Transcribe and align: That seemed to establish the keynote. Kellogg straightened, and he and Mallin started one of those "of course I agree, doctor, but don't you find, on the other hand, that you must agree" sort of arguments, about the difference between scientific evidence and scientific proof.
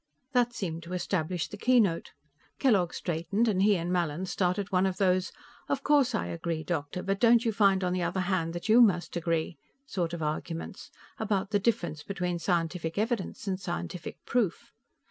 That 0.31 0.51
seemed 0.51 0.81
to 0.81 0.93
establish 0.93 1.47
the 1.47 1.57
keynote. 1.57 2.11
Kellogg 2.57 2.91
straightened, 2.91 3.47
and 3.47 3.61
he 3.61 3.77
and 3.77 3.93
Mallin 3.93 4.25
started 4.25 4.71
one 4.71 4.87
of 4.87 4.97
those 4.97 5.31
"of 5.69 5.83
course 5.83 6.15
I 6.15 6.25
agree, 6.25 6.63
doctor, 6.63 7.03
but 7.03 7.19
don't 7.19 7.45
you 7.45 7.51
find, 7.51 7.83
on 7.83 7.93
the 7.93 8.01
other 8.01 8.21
hand, 8.21 8.53
that 8.53 8.67
you 8.67 8.81
must 8.81 9.15
agree" 9.15 9.59
sort 9.85 10.13
of 10.13 10.23
arguments, 10.23 10.89
about 11.19 11.51
the 11.51 11.59
difference 11.59 12.01
between 12.01 12.39
scientific 12.39 12.97
evidence 12.97 13.45
and 13.45 13.59
scientific 13.59 14.17
proof. 14.25 14.71